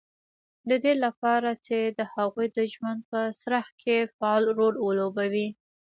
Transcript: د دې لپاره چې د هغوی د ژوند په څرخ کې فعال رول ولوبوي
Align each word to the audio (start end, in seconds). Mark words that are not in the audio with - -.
د 0.69 0.71
دې 0.83 0.93
لپاره 1.05 1.49
چې 1.65 1.77
د 1.97 1.99
هغوی 2.13 2.47
د 2.57 2.59
ژوند 2.73 2.99
په 3.11 3.19
څرخ 3.41 3.65
کې 3.81 3.95
فعال 4.15 4.43
رول 4.57 4.75
ولوبوي 4.79 5.47